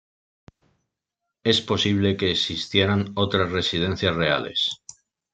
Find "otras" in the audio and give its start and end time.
3.15-3.51